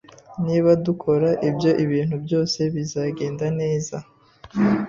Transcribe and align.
Niba 0.45 0.69
dukora 0.85 1.29
ibyo, 1.49 1.71
ibintu 1.83 2.15
byose 2.25 2.59
bizagenda 2.73 3.45
neza. 3.59 3.97